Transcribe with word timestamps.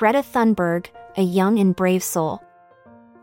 Greta 0.00 0.22
Thunberg, 0.22 0.86
a 1.18 1.22
young 1.22 1.58
and 1.58 1.76
brave 1.76 2.02
soul, 2.02 2.42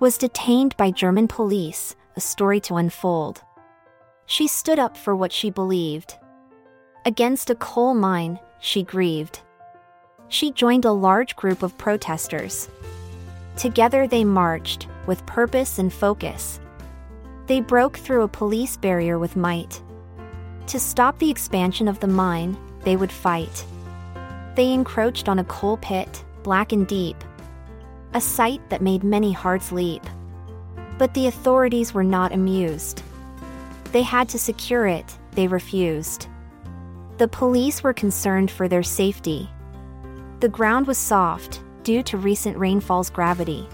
was 0.00 0.18
detained 0.18 0.76
by 0.76 0.90
German 0.90 1.28
police, 1.28 1.94
a 2.16 2.20
story 2.20 2.58
to 2.62 2.74
unfold. 2.74 3.44
She 4.26 4.48
stood 4.48 4.80
up 4.80 4.96
for 4.96 5.14
what 5.14 5.30
she 5.30 5.50
believed. 5.50 6.16
Against 7.06 7.48
a 7.48 7.54
coal 7.54 7.94
mine, 7.94 8.40
she 8.58 8.82
grieved. 8.82 9.38
She 10.26 10.50
joined 10.50 10.84
a 10.84 10.90
large 10.90 11.36
group 11.36 11.62
of 11.62 11.78
protesters. 11.78 12.68
Together 13.56 14.08
they 14.08 14.24
marched, 14.24 14.88
with 15.06 15.24
purpose 15.26 15.78
and 15.78 15.92
focus. 15.92 16.58
They 17.46 17.60
broke 17.60 17.98
through 17.98 18.22
a 18.22 18.36
police 18.40 18.76
barrier 18.76 19.20
with 19.20 19.36
might. 19.36 19.80
To 20.66 20.80
stop 20.80 21.20
the 21.20 21.30
expansion 21.30 21.86
of 21.86 22.00
the 22.00 22.08
mine, 22.08 22.58
they 22.80 22.96
would 22.96 23.12
fight. 23.12 23.64
They 24.56 24.72
encroached 24.72 25.28
on 25.28 25.38
a 25.38 25.44
coal 25.44 25.76
pit, 25.76 26.24
black 26.44 26.70
and 26.70 26.86
deep, 26.86 27.16
a 28.12 28.20
sight 28.20 28.60
that 28.70 28.82
made 28.82 29.02
many 29.02 29.32
hearts 29.32 29.72
leap. 29.72 30.04
But 30.98 31.12
the 31.14 31.26
authorities 31.26 31.92
were 31.92 32.04
not 32.04 32.32
amused. 32.32 33.02
They 33.90 34.02
had 34.02 34.28
to 34.28 34.38
secure 34.38 34.86
it, 34.86 35.18
they 35.32 35.48
refused. 35.48 36.28
The 37.18 37.26
police 37.26 37.82
were 37.82 37.92
concerned 37.92 38.52
for 38.52 38.68
their 38.68 38.84
safety. 38.84 39.50
The 40.38 40.48
ground 40.48 40.86
was 40.86 40.98
soft, 40.98 41.62
due 41.82 42.02
to 42.04 42.18
recent 42.18 42.56
rainfall's 42.56 43.10
gravity. 43.10 43.68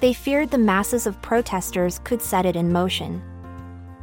They 0.00 0.14
feared 0.14 0.50
the 0.50 0.58
masses 0.58 1.06
of 1.06 1.20
protesters 1.20 2.00
could 2.04 2.22
set 2.22 2.46
it 2.46 2.56
in 2.56 2.72
motion. 2.72 3.22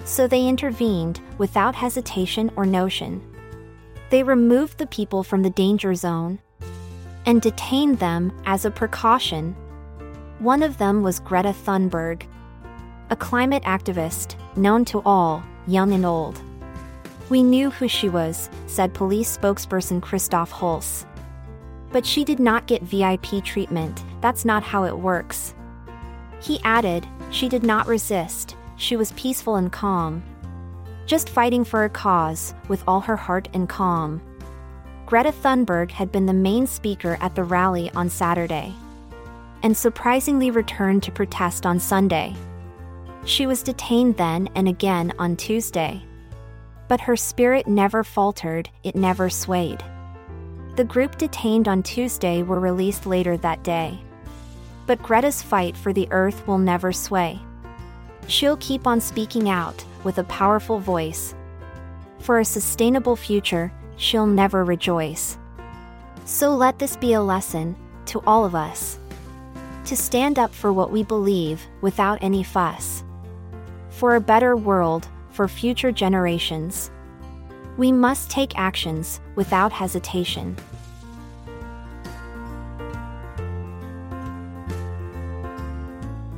So 0.04 0.28
they 0.28 0.48
intervened, 0.48 1.20
without 1.38 1.74
hesitation 1.74 2.52
or 2.56 2.66
notion. 2.66 3.22
They 4.10 4.24
removed 4.24 4.78
the 4.78 4.88
people 4.88 5.24
from 5.24 5.42
the 5.42 5.50
danger 5.50 5.96
zone 5.96 6.40
and 7.28 7.42
detained 7.42 8.00
them 8.00 8.32
as 8.46 8.64
a 8.66 8.72
precaution. 8.72 9.54
One 10.40 10.64
of 10.64 10.78
them 10.78 11.04
was 11.04 11.20
Greta 11.20 11.50
Thunberg, 11.50 12.24
a 13.10 13.16
climate 13.16 13.64
activist 13.64 14.36
known 14.56 14.86
to 14.86 15.02
all, 15.06 15.44
young 15.68 15.92
and 15.92 16.06
old. 16.06 16.42
We 17.30 17.44
knew 17.44 17.70
who 17.70 17.90
she 17.90 18.08
was, 18.08 18.50
said 18.66 18.94
police 18.94 19.38
spokesperson 19.38 20.00
Christof 20.00 20.50
Hüls. 20.50 21.06
But 21.92 22.06
she 22.06 22.24
did 22.24 22.40
not 22.40 22.66
get 22.66 22.82
VIP 22.84 23.44
treatment, 23.44 24.04
that's 24.22 24.46
not 24.46 24.64
how 24.64 24.86
it 24.86 24.98
works. 24.98 25.54
He 26.42 26.62
added, 26.64 27.06
she 27.30 27.50
did 27.50 27.64
not 27.64 27.88
resist, 27.88 28.56
she 28.78 28.96
was 28.96 29.12
peaceful 29.14 29.58
and 29.58 29.72
calm. 29.72 30.24
Just 31.06 31.30
fighting 31.30 31.66
for 31.66 31.84
a 31.84 31.90
cause, 31.90 32.54
with 32.70 32.84
all 32.88 33.02
her 33.02 33.18
heart 33.18 33.50
and 33.54 33.68
calm. 33.68 34.22
Greta 35.08 35.32
Thunberg 35.32 35.90
had 35.90 36.12
been 36.12 36.26
the 36.26 36.34
main 36.34 36.68
speaker 36.68 37.18
at 37.22 37.34
the 37.34 37.44
rally 37.46 37.90
on 37.96 38.10
Saturday. 38.10 38.74
And 39.64 39.76
surprisingly 39.76 40.52
returned 40.52 41.02
to 41.04 41.14
protest 41.14 41.66
on 41.66 41.80
Sunday. 41.80 42.36
She 43.24 43.48
was 43.48 43.64
detained 43.64 44.18
then 44.18 44.50
and 44.54 44.68
again 44.68 45.14
on 45.18 45.38
Tuesday. 45.38 46.04
But 46.90 47.00
her 47.00 47.16
spirit 47.16 47.68
never 47.68 48.04
faltered, 48.04 48.70
it 48.84 48.98
never 48.98 49.30
swayed. 49.30 49.82
The 50.76 50.84
group 50.84 51.18
detained 51.18 51.70
on 51.70 51.84
Tuesday 51.84 52.44
were 52.44 52.60
released 52.60 53.06
later 53.06 53.38
that 53.38 53.64
day. 53.64 53.98
But 54.88 55.02
Greta's 55.02 55.42
fight 55.42 55.78
for 55.78 55.94
the 55.94 56.10
earth 56.12 56.46
will 56.46 56.58
never 56.58 56.92
sway. 56.92 57.40
She'll 58.28 58.58
keep 58.58 58.86
on 58.86 59.00
speaking 59.00 59.50
out, 59.50 59.86
with 60.04 60.18
a 60.18 60.26
powerful 60.26 60.80
voice. 60.80 61.34
For 62.20 62.40
a 62.40 62.46
sustainable 62.46 63.16
future, 63.16 63.72
she'll 63.98 64.26
never 64.26 64.64
rejoice. 64.64 65.38
So 66.26 66.56
let 66.56 66.80
this 66.80 66.96
be 66.96 67.14
a 67.14 67.22
lesson, 67.22 67.76
to 68.06 68.22
all 68.26 68.46
of 68.46 68.56
us. 68.56 69.00
To 69.86 69.96
stand 69.96 70.40
up 70.40 70.54
for 70.54 70.72
what 70.72 70.92
we 70.92 71.04
believe, 71.04 71.66
without 71.82 72.20
any 72.22 72.44
fuss. 72.44 73.04
For 73.90 74.16
a 74.16 74.22
better 74.22 74.56
world, 74.56 75.08
for 75.32 75.48
future 75.48 75.92
generations. 75.92 76.92
We 77.78 77.92
must 77.92 78.30
take 78.30 78.58
actions, 78.58 79.20
without 79.36 79.72
hesitation. 79.72 80.56